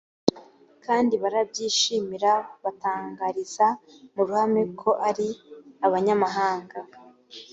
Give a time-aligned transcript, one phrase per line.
[0.85, 2.31] kandi barabyishimira
[2.63, 3.67] batangariza
[4.13, 5.27] mu ruhame ko ari
[5.85, 6.77] abanyamahanga